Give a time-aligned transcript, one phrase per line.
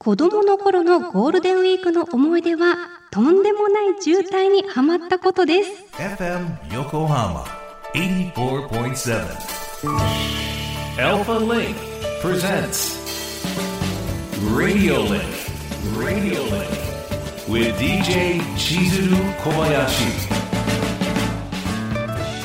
[0.00, 2.76] 子供の頃のゴールデンウィークの思い出は
[3.10, 5.70] とんでもない渋滞にはまったことです。
[5.96, 7.42] FM Yokohama
[7.94, 9.26] 84.7
[11.00, 11.74] Alpha Link
[12.22, 12.96] presents
[14.56, 15.24] Radio Link
[15.98, 16.70] Radio Link
[17.48, 20.28] with DJ Chizuru Kobayashi.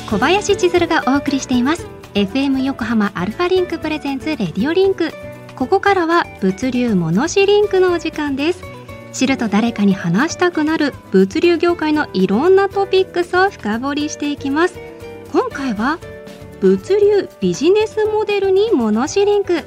[0.10, 1.86] 小林千鶴がお送りしています
[2.16, 5.12] FM 横浜 Alpha Link presents Radio Link
[5.56, 8.64] ここからは物流モノシリンクのお時間です。
[9.12, 14.80] 知ると誰かに話したくなる物流業界のいろんなトピックスを深掘りしていきます。
[15.32, 16.00] 今回は
[16.60, 19.64] 物流ビジネスモデルにモノシリンク。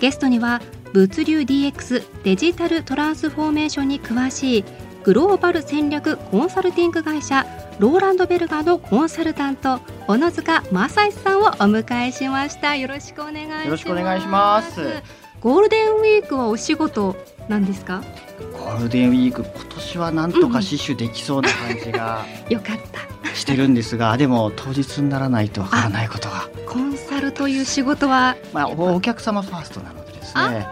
[0.00, 0.60] ゲストには
[0.92, 4.64] 物流 DX デジタルトランスフォーメーションに詳しい
[5.06, 7.46] グローバル戦略コンサルティング会社
[7.78, 9.78] ローランドベルガーのコンサルタント
[10.08, 12.74] 小野塚正史さんをお迎えしました。
[12.74, 13.64] よろしくお願いします。
[13.66, 14.80] よろしくお願いします。
[15.40, 17.14] ゴールデンウィークはお仕事
[17.48, 18.02] なんですか？
[18.52, 23.34] ゴールデンウィーク今年はなんとか死守できそうな感じが よかった。
[23.34, 26.48] してるんですがでも当日にならないとわからないことが。
[26.66, 28.34] コンサルという仕事は？
[28.52, 30.66] まあお客様ファーストなのでですね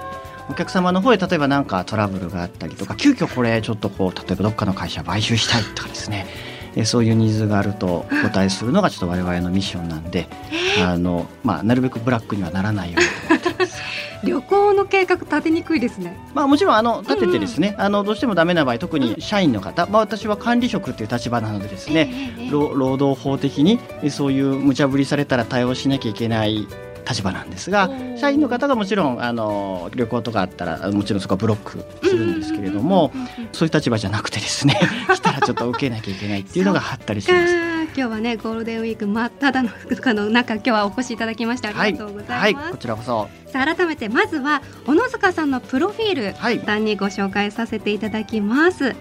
[0.48, 6.26] お客様の方へ例えば何かトラブルがあったりとか急遽これちょっとこう例えばどっかの会社買収したいとかですね。
[6.76, 10.26] えそういうニーズがあるとお答えするのがちょっと我々のミッションなんで、
[10.84, 13.38] あのまあ、なるべくブラックにはならないように。
[13.38, 13.82] と思ってます。
[14.24, 16.18] 旅行の計画立てにくいですね。
[16.34, 23.78] まあもちろんあの立ててですね、うんうん、あのどうしてもダメな場合特に社員の方、まあ私は管理職っていう立場なのでですね、えーえー、労働法的に
[24.10, 26.66] そういう無茶ぶりされたら対応しなきゃいけない
[27.08, 33.12] 立場なんですが社員の方がもちろんあの旅行とかあったらもちろんそこはブロックするんですけれども
[33.52, 34.78] そういう立場じゃなくてですね
[35.12, 37.74] 来たらちょっと受けなきゃいけないっていうのがあったりします。
[37.96, 42.40] 今日はねゴールデンウィーク真っ只中の中今日はお越しいただきましてありがとうございます。
[42.40, 43.28] はい、はい、こちらこそ。
[43.52, 48.96] さあ改めてまずは小野塚さんのプロフィール、はい、簡単にご紹介させていただきます。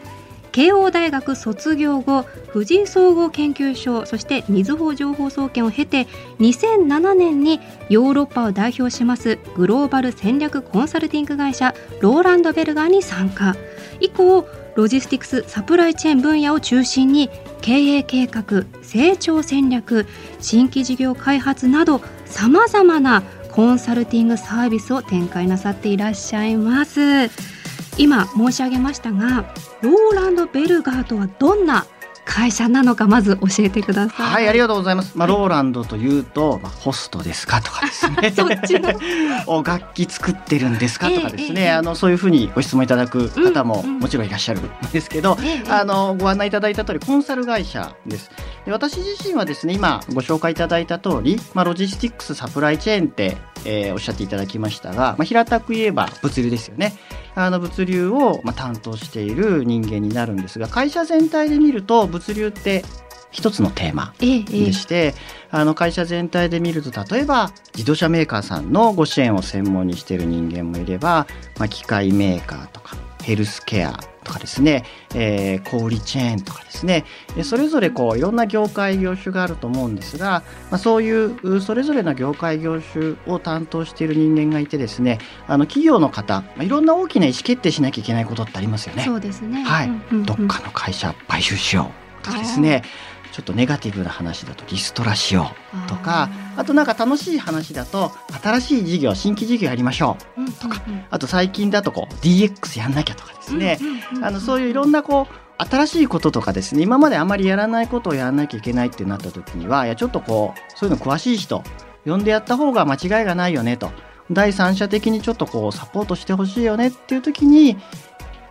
[0.54, 6.08] 慶応大学卒業後富士総合研究所そしてみずほ情報総研を経て
[6.40, 7.60] 2007年に
[7.90, 13.56] ヨーロッパを代表しますグローバル戦略コンサルティング会社ローランドベルガーに参加
[14.00, 17.30] 以降ロジスティクスサプライチェーン分野を中心に
[17.62, 20.06] 経営計画成長戦略
[20.40, 27.53] 新規事業開発などさまざまなコンサルティングサービスを展開なさっていらっしゃいます。
[27.98, 31.86] 今申し上げましたがローランド・ベルガーとはどんな
[32.26, 34.32] 会社なのかまず教えてください。
[34.32, 35.18] はい、ありがとうございます。
[35.18, 38.32] まあ、ローランドというと、まあ、ホストですかとかですね。
[38.36, 38.92] そっちの。
[39.48, 48.32] お楽器作ってるんですかとかですね、えー、あのそういうふうにご質問いただく方ももちろんいらっしゃるんですけど、えー、あのご案内いただいた通りコンサル会社です。
[48.66, 56.94] で私自身はですね、今ご紹介いただいた通り、まあロジスティックスサプライチェーンってえー、おっしゃっていただきましたが、まあ、平たく言えば物流ですよね。
[57.36, 62.84] あの物流を、まあ、担当している人間になるんですが会社全体で見ると物流って
[63.32, 65.14] 一つのテーマでして、ええ、
[65.50, 71.26] あの会社全体で見ると例えば自動車メーカーさんのご支援を専門にしている人間もいれば、
[71.58, 77.06] まあ、機械メーカーとかヘルスケアとかですね、えー、小売チェーンとかですね
[77.44, 89.04] それぞれこういろんな業界業種があると思うんですが、まあ、そういうそれぞれの業界業種を担当している人間がいてですねあの企業の方、まあ、いろんな大きな意思決定しなきゃいけないことってありますよね。
[89.04, 89.64] そうですね。
[89.64, 91.92] はい、うんうんうん、どっかの会社買収しよ
[92.22, 92.84] うとかですね
[93.34, 98.12] ちょっとネガティブな話だとリストラしようとかあとなんか楽しい話だと
[98.44, 103.80] 新しい事業新規事業やりましょうとか、あと最近だとこう DX やんなきゃとかですね、
[104.22, 111.64] あのそういういろんなこう新しいこととかですね今まであまりやらないことをやらなきゃいけないってなった時にはいやちょっとこうそういうの詳しい人
[112.06, 113.92] 呼んでやった方が間違いがないよねと。
[114.32, 117.78] 第三者的にちょっとこうサポートしてほしいよねっていう時に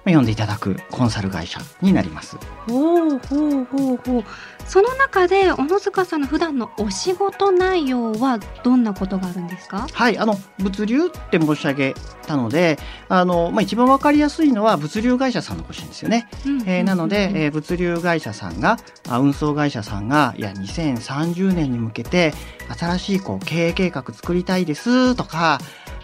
[0.05, 2.37] 読んでいただくコンサル会社になります。
[2.69, 4.25] ほうほうほうほう。
[4.67, 9.87] その中で小野塚さんの普段のお仕事内容はどんなことがあるんですか？
[9.93, 11.95] はい、あの物流って申し上げ
[12.27, 12.79] たので、
[13.09, 16.27] あのまあ一番わかりやすいのは物流会社さんのご支援ですよね。
[16.67, 18.79] えなので、えー、物流会社さんが、
[19.09, 22.33] あ運送会社さんがいや2030年に向けて
[22.79, 25.59] 新しいこう経営計画作りたいですとか。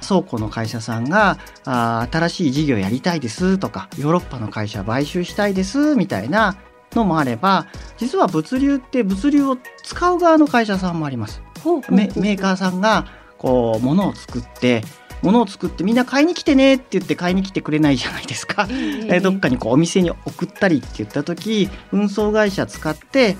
[0.06, 6.56] 倉庫の会社さんがあ新しい事業やりたいですとかヨーロッパの会社買収したいですみたいな
[6.94, 11.42] のもあれば実は物流って物流を使う側の会社さんもあります。
[11.90, 13.06] メーカーさんが
[13.36, 14.82] こう物を作って
[15.22, 23.36] 物を作ってみんな買いに来てねって言って買いに来てくれないじゃないですか、えー、どっかにこうお店に送ったりって言った時運送会社使って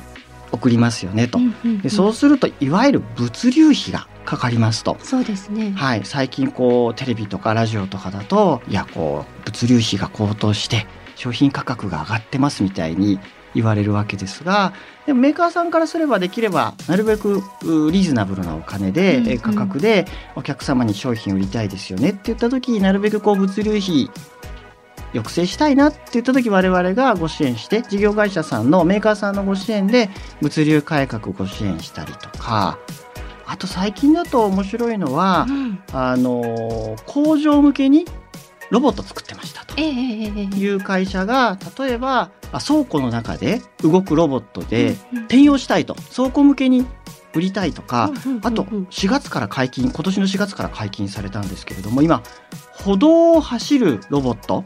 [0.50, 1.38] 送りますよねと、
[1.82, 4.96] でそうするといわゆる物流費がかかりますと。
[5.00, 10.86] そうですね、はい、最近こうテレビとかラジオとかだといやこう物流費が高騰して
[11.16, 13.20] 商品価格が上がってますみたいに
[13.54, 14.72] 言われるわけですが
[15.06, 20.06] でもメーカーさんからすればできればなるべくリーズナブルなお金で、うんうん、価格で
[20.36, 24.10] お客様に商品売りたいですよねって言った時になるべくこう物流費
[25.12, 30.10] 抑制したいなって言った時我々がご支援して事業会社さんのメーカーさんのご支援で
[30.42, 32.78] 物流改革ご支援したりとか
[33.46, 38.04] あと最近だと面白いのは、うん、あの工場向けに
[38.70, 44.96] ロボット作ってましたという会社が例えば倉庫の中で動くロボットで
[45.26, 45.94] 転用したいと。
[46.14, 46.86] 倉庫向けに
[47.34, 48.10] 売りたいとか
[48.42, 52.22] あと4月から解禁今年の4月から解禁されたんですけれども今
[52.72, 54.64] 歩道を走るロボット。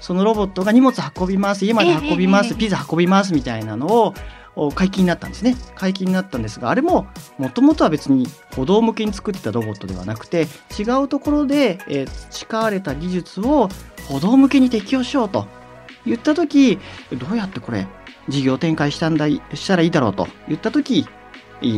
[0.00, 4.14] そのロボットが荷物運びます家まで運びます、ピザ運びますみたいなの
[4.56, 5.56] を解禁になったんですね。
[5.74, 7.06] 解禁になったんですがあれも
[7.38, 10.46] もともとは別に歩道向けに作ってたロボットではなくて
[10.78, 13.68] 違うところで、えー、培われた技術を
[14.08, 15.46] 歩道向けに適用しようと
[16.06, 16.78] 言った時
[17.12, 17.86] どうやってこれ
[18.28, 21.06] 事業展開したんだしたらいいだろうと言った時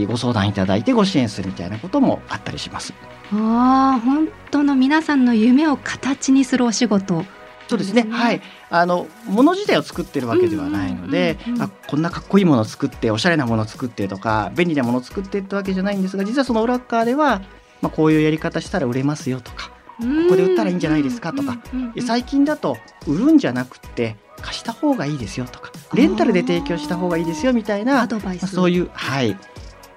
[0.07, 2.95] ご相談いただいてご支援するみたいなこともあったりします。
[3.33, 7.25] ああ本当の皆さんの夢を形にするお仕事。
[7.69, 17.41] そうですね、はい、あの物自体を作ってるわけではないので、あこんなかっこいいものを作っておしゃれなものを作ってとか便利なものを作ってってわけじゃないんですが実はその裏側では、
[17.81, 21.59] まあ、こういうやり方したら売れますよとかここで売ったらいいんじゃないですかとか
[22.07, 29.37] 最近だと売るんじゃなくて貸した方がいいですよとかレンタルで提供した方がいいですよみたいな、まあ、そういう、はい、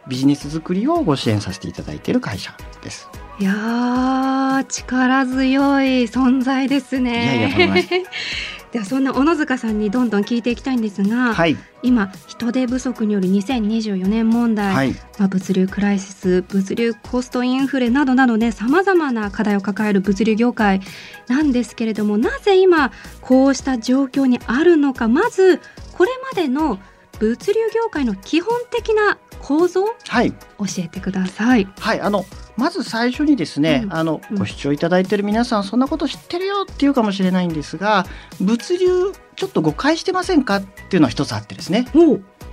[0.08, 3.10] ビジネス作りをご支援させていただいている会社です。
[3.38, 7.50] いや力強い存在ですね。
[7.56, 8.06] いやいや
[8.76, 20.82] ではそんな小野塚さんにどんどん聞いていきたいんですが、はい、今人手不足による2024年問題、はい、まあ、物流クライシス物流コストインフレなどなどねさまざまな課題を抱える物流業界
[21.30, 22.92] なんですけれどもなぜ今
[23.22, 25.08] こうした状況にあるのか。
[25.08, 25.62] まず
[25.94, 26.78] これまでの
[27.20, 30.38] 物流業界の基本的な構造、はい、教
[30.80, 31.68] えてください。
[31.78, 32.26] はい、あの
[32.58, 38.08] まず最初にですね、うん、あのご視聴いただいている皆さんそんなこと知ってるよっていうかもしれないんですが
[38.42, 38.88] 物流
[39.36, 41.86] ちょっと誤解してませんかっていうのは一つあってですね。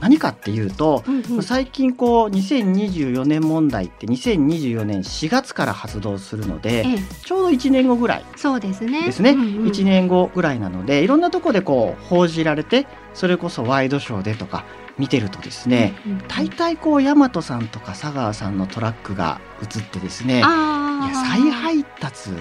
[0.01, 9.05] 何かっていうと、うんうん、最近こう2024年問題って2024年4月から発動するので、ええ、ちょうど1年後ぐらいそうですね。
[9.05, 14.67] ですね、うんうん、1年後ぐらいなのでいろんなとこでこう報じられてそれこそワイドショーでとか
[14.99, 22.39] 見てるとですね、うんうん、大体こう大和さんとか佐川さんのトラックが映ってですねいや再配達減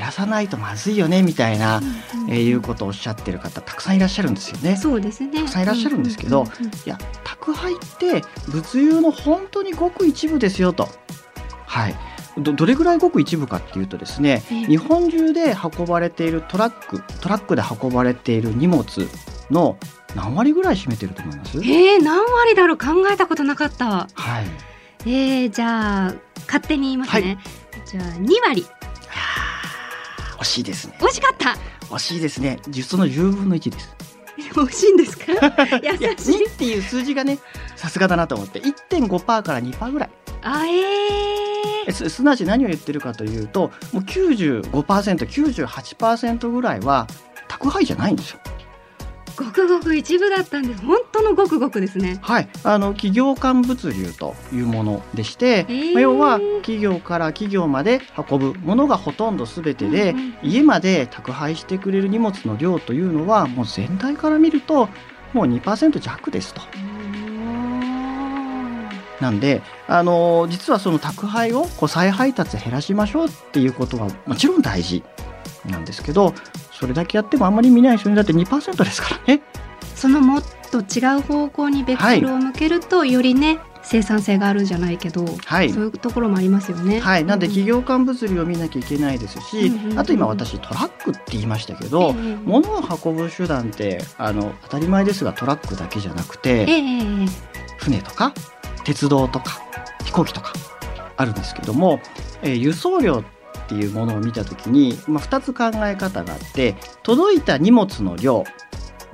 [0.00, 4.76] らさないとまずいよねみたいな、うんうん、えー、いうことをおっしゃってる方たくさんいらっしゃるんですよね。
[4.76, 5.38] そうですね。
[5.38, 6.44] たくさんいらっしゃるんですけど、
[6.86, 10.88] いや宅配って物流の本当にごく一部ですよと。
[11.66, 11.94] はい。
[12.38, 18.84] どどれぐらいごく一部かっていうとですね、えー、日本中で運ばれているトラックトラックで運ばれている荷物
[19.50, 19.76] の
[20.14, 21.58] 何割ぐらい占めてると思います？
[21.58, 24.08] えー、何割だろう考えたことなかった。
[24.14, 24.46] はい。
[25.06, 26.14] えー、じゃあ
[26.46, 27.38] 勝手に言いますね、はい、
[27.86, 28.66] じゃあ2割。
[30.38, 30.96] 惜しいですね。
[31.00, 31.56] 惜しかった。
[31.94, 32.58] 惜しいですね。
[32.86, 33.94] その10分の1です。
[34.54, 35.24] 惜しいんですか？
[35.82, 36.36] 優しい。
[36.36, 37.38] いっていう数字がね
[37.76, 38.60] さすがだなと思って。
[38.60, 40.10] 1.5%から2%ぐらい。
[40.42, 47.06] あえー、すすなわち何を言ってるかというともう 95%98% ぐらいは
[47.48, 48.40] 宅配じゃないんですよ
[49.36, 52.18] ごくごく一部だったんです本当のごくごくですね。
[52.22, 52.48] はい。
[52.62, 58.00] あの企業間物流というものでして、えー、要は企業から企業まで
[58.30, 64.88] 運ぶものがほとんどすべてで、うんうん、家まで宅配してくれる荷物の量というのはもう全体から見ると
[65.32, 66.62] もう2%弱ですと。
[69.20, 75.02] なんで、あの実はその宅配をこう再配達減らしましょうっていうことはもちろん大事
[75.66, 76.34] なんですけど
[76.78, 79.42] それだけやってもあんまり見ないですよねだって2%ですからね。
[79.94, 87.00] そのもっと違う方向にベクトルを向けると、はい、よりね生産性があるんじゃないけど、はい、そういうところもありますよね。
[87.00, 96.66] はい、なんで企業間物流を見なきゃいけないですし、うん、あと今私トラックって言いましたけど、うん、物を運ぶ手段ってあの当たり前ですがトラックだけじゃなくて、
[97.78, 98.32] 船とか
[98.84, 99.60] 鉄道とか
[100.04, 100.52] 飛行機とか
[101.16, 102.00] あるんですけども、
[102.42, 103.22] えー、輸送量
[103.64, 108.44] っていうものを見た時に、まあ、2つ考え方があって届いた荷物の量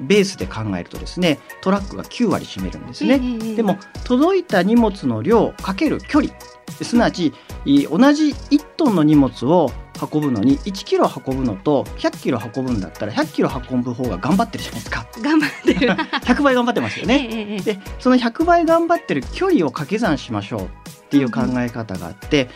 [0.01, 6.35] ベースで考えるとですねトラックが9割占めるんですね、えー、でも届いた荷物の量かける距離。
[6.83, 7.33] すなわち
[7.65, 9.71] 同じ1トンの荷物を
[10.13, 15.07] 運ぶのに1キロ運ぶのと100キロ運ぶんだったら100キロ運ぶ方が頑張ってるじゃないですか。
[15.21, 15.89] 頑張ってる。
[16.25, 22.49] 100倍頑張ってますよね、 えー、でその100倍頑張ってる距離を掛け算しましょうっっていう考え方があって、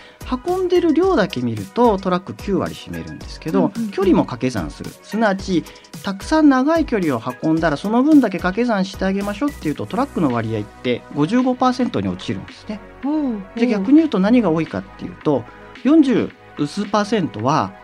[0.47, 4.91] 運んでる量だけ見るとトラック9割占めるんですけど、距離も掛け算する。
[5.03, 5.65] すなわち
[6.05, 12.79] たくさん長い距離を運んだらその分だけ掛け算してあげましょうっていうとトラックの割合って55%に落ちるんですね。
[13.57, 15.45] で逆に言うと何が多いかっていうと
[15.83, 16.31] 40
[16.67, 17.75] 数パーセントは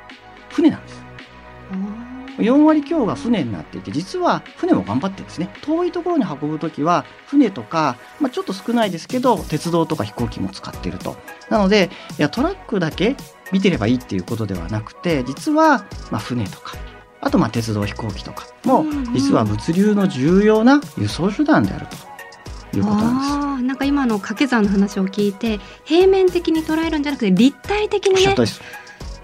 [0.50, 1.02] 船なんです。
[2.40, 5.50] 4割強が船になっていて実は船も頑張ってるんですね。
[5.62, 11.16] 遠いところに運ぶ時は船とか、まあ、ちょっと少ないですけど鉄道とか飛行機も使ってると。
[11.48, 13.16] なのでいやトラックだけ
[13.52, 16.76] 見てればいいっていうことではなくて実は、まあ、船とか
[17.20, 22.10] あとまあ鉄道飛行機とかも実は物流の重要な輸送手段であると。
[22.76, 23.66] いうことなんです。
[23.66, 28.34] なんか今の掛け算の話を聞いて平面的に捉えるんじゃなくて立体的にね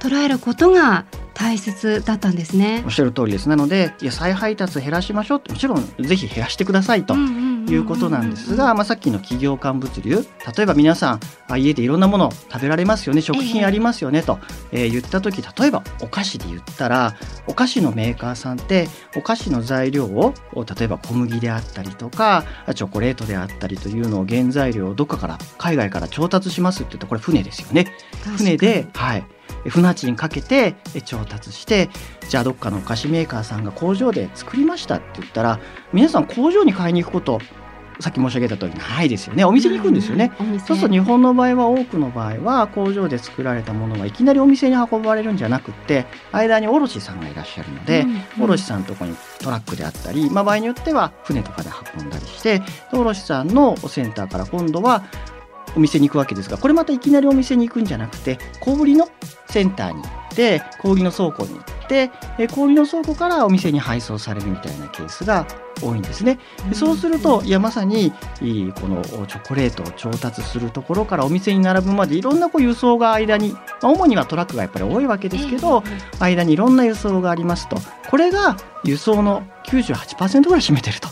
[0.00, 1.04] 捉えることが
[1.38, 2.82] 大切だったんですね。
[2.86, 3.48] おっしゃる通りです。
[3.48, 10.24] なのでいや再配達減らしましょうもちろんぜひ減らしてくださいということなんですが、まあ、さっきの企業間物流
[10.56, 14.38] 例えば皆さんあ家でいろんなもの食べられますよね食品ありますよね、と、
[14.72, 17.14] えー、言った時例えばお菓子で言ったら
[17.46, 27.92] お菓子のメーカーさんってお菓子の材料を例えば小麦であったりとかチョコレートであったりというのを原材料をどっかから海外から調達しますって言ったらこれ船ですよね。
[28.36, 29.26] 船で、はい、
[29.68, 30.74] 船賃かけて
[31.04, 31.90] 調達して
[32.28, 35.60] じゃあどっかのお菓子メーカーさんが工場で作りましたって言ったら
[35.92, 37.40] 皆さん工場に買いに行くこと
[38.00, 39.44] さっき申し上げた通りないですよね。
[39.44, 48.04] お店に行くんですよね、うん、そうすると日本の場合は多くの場合は工場で作られたものがいきなりお店に運ばれるんじゃなくて間に卸さんがいらっしゃるので、
[48.36, 52.62] うん、卸さんのとこにトラックであったり、まあ、場合によっては船とかで運んだりして
[52.92, 55.04] 卸さんのセンターから今度は
[55.76, 59.08] お店に行くわけですがこれまたいきなりお店に行くんじゃなくて小売りの
[59.46, 62.10] センターに行って小売りの倉庫に行って
[62.48, 65.46] 小売りの倉庫からお店に配送されるみたいなケースが
[65.82, 66.38] 多いんですね。
[66.72, 75.82] そうするといやまさにこのチョコレートを調達するところからお店に並ぶまでいろんなこう輸送が間に、まあ、主にはトラックがやっぱり多いわけですけど
[76.18, 77.76] 間にいろんな輸送がありますと
[78.10, 81.08] これが輸送の98%ぐらい占めてると。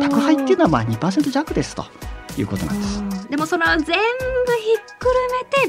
[0.00, 1.84] 宅配っていうのはまあ2%弱ですと。
[2.40, 3.28] いうことなんです。
[3.30, 3.96] でもそれは全部ひっ
[4.98, 5.12] くる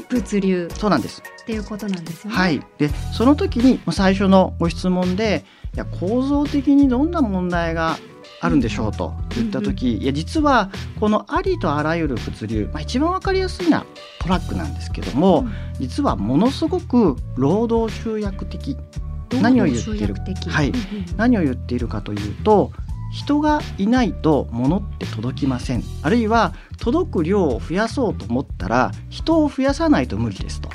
[0.00, 0.68] て物流。
[0.74, 1.22] そうなんです。
[1.42, 2.36] っていうことなんですよね。
[2.36, 5.44] はい、でその時に最初のご質問で
[5.74, 7.98] いや構造的にどんな問題が
[8.40, 13.86] あるんでしょうと言った時、うんうん、いや実はこのありとあらゆる物流、まあ、一番分かりやすいのは
[14.20, 18.76] トラックなんですけども、うん、実はものすごく労働集約的。
[19.42, 20.14] 何を言っている？
[20.48, 20.72] はい、
[21.16, 22.70] 何を言っているかというと
[23.16, 30.68] 人がいないと物って届きませんあるいは届く量を増やそうと思ったら人を増やさないと無理ですと。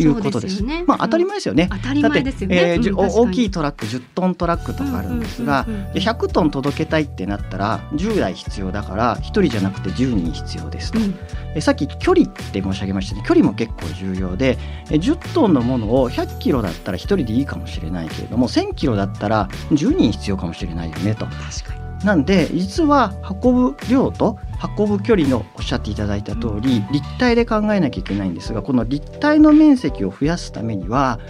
[0.00, 0.62] いうことです。
[0.86, 1.68] まあ当たり前ですよね。
[1.70, 2.56] 当たり前ですよね。
[2.56, 11.00] えー、大きいトラック10トントラックとかあるんですが、100トン届けたいってなったら10台必要だから1人じゃなくて10人必要ですと。
[11.00, 11.14] うん、
[11.54, 13.22] えさっき距離って申し上げましたね。
[13.26, 14.58] 距離も結構重要で、
[14.90, 21.26] え10トンのものを100キロだったら1人でいいかもしれないけれども、1000キロだったら10人必要かもしれないよねと。
[21.26, 21.81] 確かに。
[22.04, 24.38] なんで実は運ぶ量と
[24.78, 31.20] 運ぶ距離のおっしゃっていただいた通り立体で考えなきゃいけないんですがこの立体の面積を増やすためには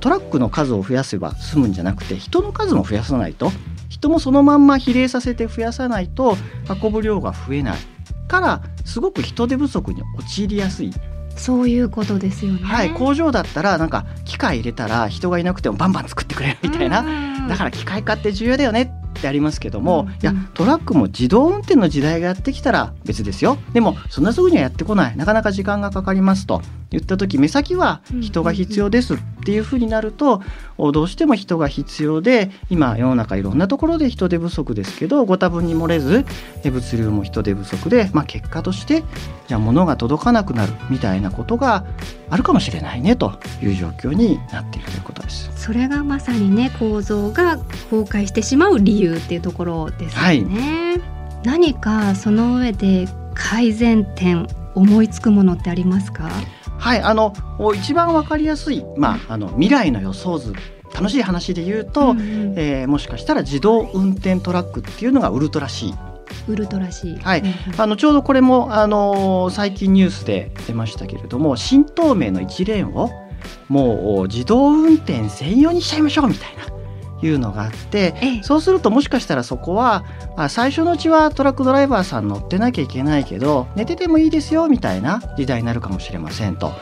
[0.00, 3.50] トラックの数を増やせば済むんじゃなくて人の数も増やさないと
[3.88, 6.36] 人もそのまんま比例させて増やさないと
[6.82, 7.78] 運ぶ量が増えない
[8.28, 10.92] からすごく人手不足に陥りやすい
[11.36, 12.62] そういうことですよね。
[12.62, 17.02] はい、工場だったらなんか機械入れたら人がいなくてもバンバン作ってくれるみたいな。
[17.48, 23.56] だから機械化って重要だよねってありますけども、うん、いやトラックも自動運転の時代がやってきたら別ですよ。
[23.72, 25.16] でもそんなすぐにはやってこない。
[25.16, 26.60] なかなか時間がかかりますと
[26.92, 30.42] 言った時目先は人が必要ですっていうふうになると、
[30.78, 36.24] どうしても人が必要で今世の中いろんなところで人手不足ですけどご多分に漏れず
[36.64, 39.02] 物流も人手不足で、まあ、結果として
[39.48, 41.84] じゃあ物が届かなくなるみたいなことが
[42.30, 43.32] あるかもしれないねと
[43.62, 45.50] いう状況になっているということです。
[45.56, 50.20] それがまさにね構造が崩壊してしまう理由っていうところですよね。
[50.20, 51.00] はい、
[51.44, 56.30] 何かその上で改善点思いつくものってありますか？
[56.82, 57.32] はいあの
[57.76, 60.52] 一番わかりやすい、まあ、あの未来の予想図
[60.92, 65.94] 楽しい話で言うと、うんうん、えー、もしかしたら自動運転トラックっていうのがウルトラ C
[66.48, 67.42] ウルトラ C はい、
[67.78, 73.10] あのちょうどこれもあの最近ニュースで出ましたけれども新東名の1レーンを
[73.68, 76.81] もう自動運転専用にしちゃいましょうみたいな
[77.22, 80.04] いうのがあって、ええ、そうするともしかしたらそこは
[80.36, 86.72] あ最初のうちはトラックドライバーさん乗ってなきゃいけないけど寝ててもいいですよみたいな時代になるかもしれませんと、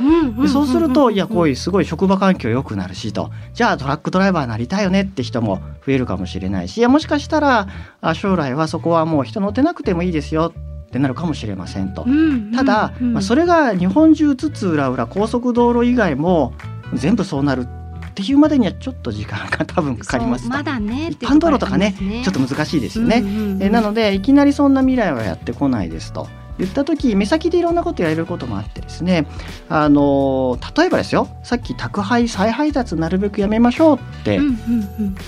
[0.41, 3.31] でそうするといやこういうすごい職場環境良くなるしと。
[3.53, 7.69] じゃあトラックドライバーになりたいよねって人も増えるかもしれないしいやもしかしたら
[8.01, 10.53] あ将来はそこはもう人乗ってなくてもいいですよ
[10.87, 12.07] ってなるかもしれませんと。
[12.55, 16.53] ただ、うんまあ、それが日本中津々浦々高速道路以外も
[16.95, 17.80] 全部そうなるって
[18.21, 20.49] いうまでにはちょっと時間が多分かかります。
[20.49, 23.19] まだねっていう一般道路とかねちょっと難しいですよね。
[23.19, 23.63] うんうんうん。
[23.63, 26.29] えなのでいきなりそんな未来はやってこないですと。
[26.59, 29.27] 言った時目先でいろんなことやれることもあってですね。
[29.69, 31.29] あの例えばですよ。
[31.43, 34.55] さっき宅配再配達なるべくやめましょうってうんうん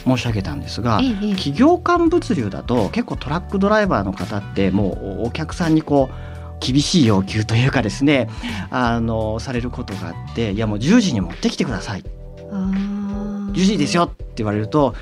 [0.04, 0.16] うん。
[0.18, 1.34] 申し上げたんですが、ええええ。
[1.34, 6.32] 企業間物流だと結構トラックドライバーの方ってもうお客さんにこう
[6.62, 8.28] 厳しい要求というかですね
[8.70, 12.04] あのされることがあっていやもう10時に持ってきてください
[12.52, 14.94] 10時ですよって言われると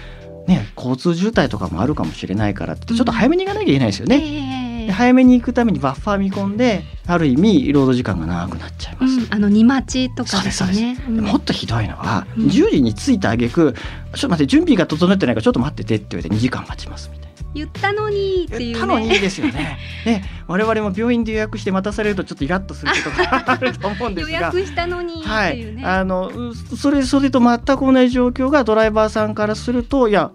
[0.46, 4.16] ね交通渋滞とかもあるかもしれないからってちょっと早めに行かなきゃいけないですよね。
[4.16, 9.14] ええで早めに行くためにバッファー見込んである意味労働時間が長くなっちゃいます。
[9.14, 10.96] うん、あの荷待ちとかですね。
[11.08, 17.29] もっとひどいのは、うん10時に着いた挙句ちょっと待って準備が整ってないからちょっと待っててって言われて2時間待ちますみたいな。
[17.54, 19.18] 言ったのにっていう言ったのにね。
[19.18, 19.78] ですよね。
[20.06, 24.40] ね我々も病院で予約して待たされるとちょっとイラッとすることがあると思うんで予すが。
[24.40, 25.84] 約したのにはい、っていうね。
[25.84, 30.30] あのうそれそれと全く同じ状況がドライバーさんからするといや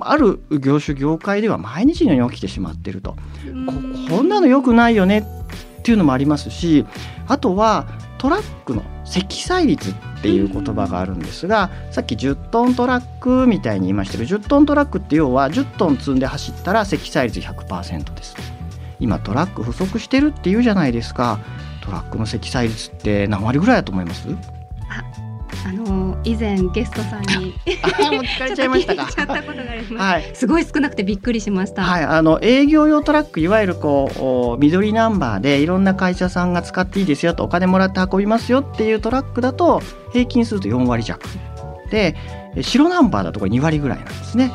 [0.00, 3.16] ある業種業界では毎日のように起きてしまっているとこ
[4.16, 6.84] こんなの良くないよねっていうのもありますし
[7.28, 7.86] あとは
[8.18, 18.36] トラックの積載率っっていう言葉があるんですが、さっき10トントラックみたいに言いましたけど10トントラックって要は10トン積んで走ったら積載率100%です。
[19.00, 21.38] 今トラック不足してるっていうじゃないですか。
[21.82, 24.28] トラックの積載率って何割ぐらいだと思います？
[25.66, 29.10] あの以前ゲストさんにあもう聞かれちゃいましたか？
[29.12, 29.94] ちゃったことがあります。
[29.94, 30.30] はい。
[30.34, 31.82] すごい少なくてびっくりしました。
[31.82, 34.18] はい、あの営業用トラックいわゆるこう
[34.52, 41.20] お緑ナンバーでいろんな会社さんが使っていいですよとお金もらって運びますよっていうトラックだと平均すると4割弱。
[41.90, 42.16] で
[42.56, 44.52] え白ナンバーだとこれ2割ぐらいなんですね。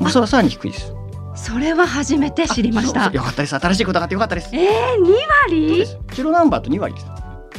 [0.00, 0.92] もうそれはさらに低いです。
[1.34, 3.10] それは初めて知りました。
[3.12, 3.54] よかったです。
[3.54, 4.50] 新しいことがあってよかったです。
[4.52, 5.16] えー、2そう
[5.48, 7.06] 割白ナンバーと2割です。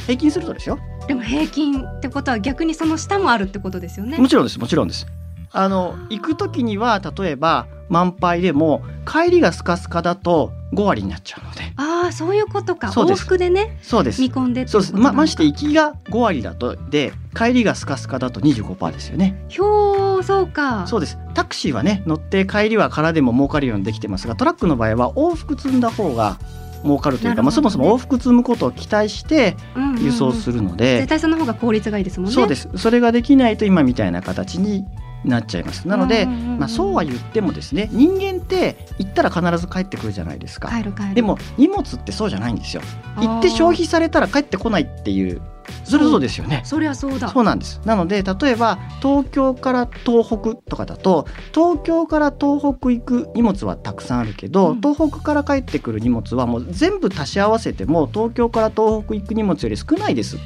[0.06, 0.78] 平均するとですよ
[1.10, 4.16] でも平均ってことは逆にその下もあるってことですよね。
[4.16, 5.08] もちろんですもちろんです。
[5.50, 11.62] あの行く時には例えば満杯でも帰りがスカスカだと5割になっちゃうので。
[11.74, 12.90] ああそういうことか。
[12.90, 13.22] 往そうです。
[13.22, 13.76] 復でね。
[13.82, 14.22] そうです。
[14.22, 14.94] 見込んでそうです。
[14.94, 19.44] ままして行きが5割だとで帰りがスカスカだと25%ですよね。
[19.48, 20.86] ひょーそうか。
[20.86, 21.18] そうです。
[21.34, 26.38] タクシーはね乗って帰りは空でも儲かるようにできてますがトラックの場合は往復積んだ方が
[26.82, 29.56] 儲かるというか、まあ、そもそも往復積むことを期待して
[29.98, 32.34] 輸送するので、絶対その方が効率がいいですもんね。
[32.34, 32.68] そうです。
[32.76, 34.86] それができないと今みたいな形に
[35.24, 40.70] なっちゃいますなので、まあ、そうは言ってもですね人間って行ったら必ず帰ってくるじゃないですか。
[41.14, 42.82] でも荷物ってそうじゃないんですよ。
[43.16, 45.42] 行って消費されたら帰ってこないっていう
[45.84, 46.62] それそうですよね。
[46.64, 47.80] そりゃそうだそうなんです。
[47.84, 60.38] なので例えば東京から東北とかだと東京から東北行く荷物はたくさんあるけど、うん東北から帰ってくる荷物はもう全部足し合わせても東京から東北行く荷物より少ないですっ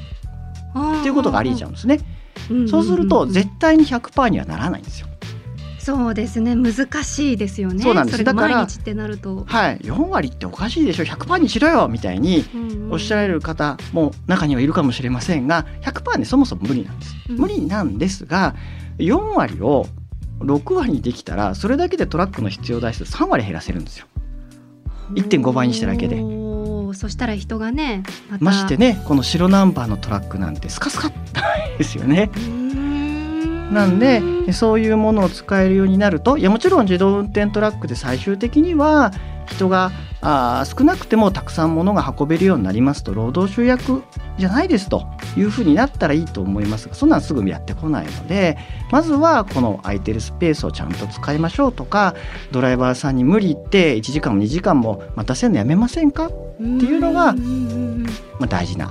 [1.02, 2.00] ていうことがありちゃうんですね。
[2.68, 5.09] そうすると絶対に100%にはならないんですよ。
[5.79, 6.55] そうですね。
[6.55, 7.83] 難しいですよね。
[7.83, 8.25] そうなんです。
[8.25, 11.05] だから毎日ってなると、はい、4割っておかしいでしょ。
[11.05, 12.42] 100%にしろよみたいに
[12.90, 17.14] おっしゃられる方も中にはいるかもしれませんが100%ねそもそも無理なんです。
[17.29, 17.37] うん。
[17.37, 18.55] 無理なんですが
[18.97, 19.87] 4割を
[20.40, 24.07] 6割にできたらそれだけでトラックの必要台数3割減らせるんですよ。
[25.11, 26.16] 1.5倍にしただけで
[26.94, 31.11] そしたら人がねまましてねこの白ナンバーのトラックなんてスカスカ
[31.78, 32.30] ですよね。
[33.72, 39.12] なんでそういうものを使えるようになるといやもちろん自動運転トラックで最終的には
[39.46, 44.02] 人があ少なくてもたくさん物が運べるようになりますと労働集約
[44.38, 48.57] じゃないですというふうになったらいいと思いますがそんなんすぐやってこないので
[48.90, 52.14] まずはこの空いてるスペースをちゃんと使いましょうとか
[52.52, 57.35] ドライバーさんに無理言って1時間も2時間も待たせるのやめませんか、っていうのが
[58.38, 58.88] まあ、大事な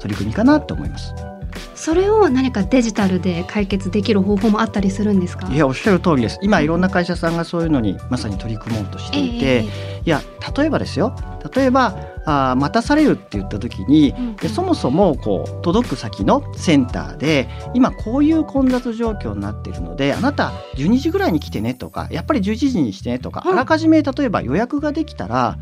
[0.00, 1.14] 取り組みかなと思います。
[1.74, 5.46] それを何かデジタルで解決できる方法もあったりするんですか？
[5.48, 6.38] いやおっしゃる通りです。
[6.42, 10.20] 今いろんな会社さんがそういうのにまさに取り組もうとしていて、えいや
[10.56, 11.14] 例えばですよ。
[11.54, 14.36] 例えばあー待たされるって言った時にえうん。
[14.36, 25.58] でそもそもこう届く先のセンターで今こういう混雑状況になっているのであなた12時ぐらいに来てねとかやっぱり11時にしてねとか、うんあらかじめ例えば予約ができたら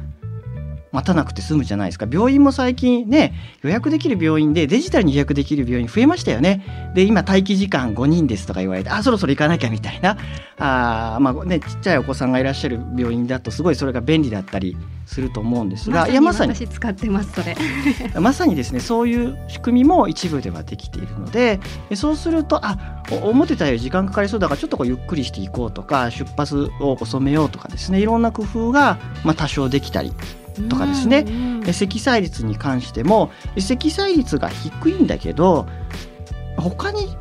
[0.94, 2.06] 待たなくて済むじゃないですか。
[2.08, 6.92] 病院も最近ね予約できる病院でデジタルに予約できる病院増えましたよね。
[6.94, 10.16] で今待機時間5人ですとか言われてあそろそろ行かなきゃみたいな。
[10.56, 16.54] あーまあねちっちゃいお子さんがいらっしゃる病院だとすごいそれが便利だったりすると思うんですが、いやまさに。
[16.54, 17.56] 私使ってますそれ。
[18.20, 21.58] まさにですねそういう仕組みも一部ではできているので
[21.90, 30.12] でそうするとあお思ってたより時間かかりそうだからちょっとこうゆっくりしていこうとか出発を遅めようとかですねいろんな工夫が、まあ、多少できたり
[30.68, 31.24] とかですね、
[31.72, 35.66] 積載率に関しても積載率が低いんだけど
[36.56, 37.16] 他に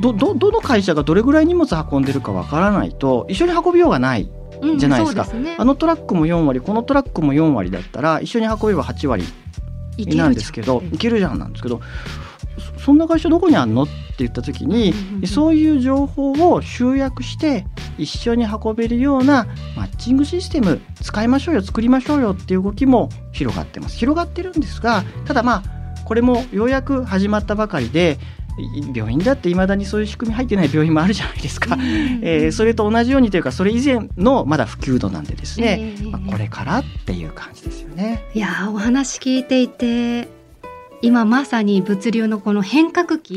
[0.00, 4.30] どどどの会社がどれぐらい荷物運んでるかわからないと一緒に運びようがない
[4.76, 9.24] じゃないですか、うんすね、あのトラックも4割このトラックも4割だったら一緒に運べば8割
[10.16, 11.80] なんですけどいけるじゃんなんですけど
[12.60, 13.84] そんな会社どこにあんの？
[13.84, 14.94] って言った時に、
[15.26, 17.66] そういう情報を集約して
[17.98, 23.96] 一緒に運べるようなマッチングシステム使いましょうよ作りましょうよっていう動きも広がってます。
[23.96, 28.18] 広がってるんですがただまあこれもようやく始まったばかりで
[28.92, 31.76] 病院だっていまだにそういう仕組み入ってない病院もあるじゃないですか、
[32.22, 38.24] えー、それと同じようにというかそれ以前のまだ普及度なんでですね、えー、まあ、これからっていう感じですよね。
[38.34, 40.28] いやお話聞いていて
[41.02, 43.32] 今まさに物流のこの変革期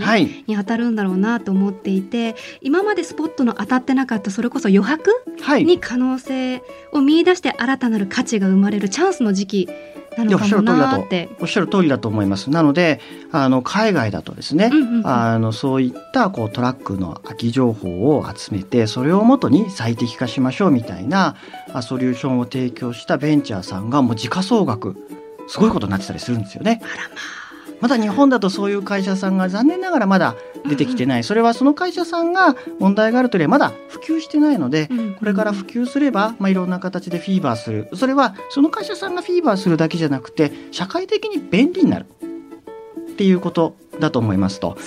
[0.47, 5.12] に当たるんだろうなと思っていて、はい、今までスポットの当たってなかったそれこそ余白
[5.60, 9.69] に可能性を見出して新たなる価値が生まれるチャンスの時期
[10.17, 11.30] なのかもなって。
[11.39, 12.50] おっしゃる通りだと思います。
[12.50, 13.00] なので
[13.32, 21.36] あの海外だとですね、うんうんうん、あのそういったこうトラックの空き情報を集めてそれをもとに最適化しましょうみたいな
[21.82, 24.97] ソリューションを提供したベンチャーさんがもう時価総額
[25.47, 26.82] すごいことになってたりするんですよね。
[26.84, 27.40] あらまあ
[27.82, 34.89] まだ日本だとそういう会社さんが残念ながらまだ出てきてない、それはその会社さんが問題があるというよりはまだ普及してないので、
[35.20, 37.89] これから普及すれば、まあ、いろんな形でフィーバーする。
[37.96, 42.06] それはその会社さんがフィーバーするだけじゃなくて社会的に便利になる
[43.12, 44.78] っていうことだと思いますと。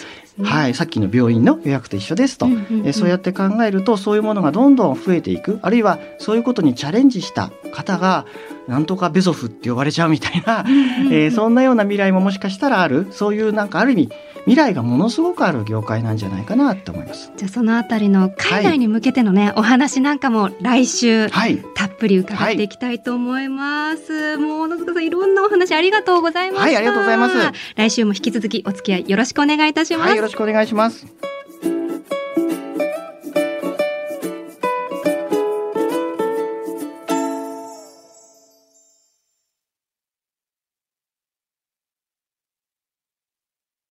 [0.43, 2.49] はい、さっきの病院の予約と一緒ですと、
[2.85, 5.61] えそうやって考えるとそういうものがどんどん増えていく。
[5.63, 8.27] あるいはそういうことにチャレンジした方が
[8.69, 14.11] なんとかベゾフって呼ばれちゃうみたいな、えー、そんなような未来ももしかしたらあるそういうなんかある意味
[14.45, 17.33] 未来がものすごくある業界なんじゃないかなと思います。
[17.37, 24.13] じゃあそのあたりの海外に向けてのね、はい、お話なんかも来週、はい、たっぷり伺っていきたいと思います。
[24.13, 26.67] はい、もう小野塚さんいろんなお話ありがとうございました。
[26.67, 27.35] はい、ありがとうございます。
[27.77, 30.15] 来週も引き続きお付き合いよろしくお願いいたします。
[30.15, 31.34] よろしくお願いします。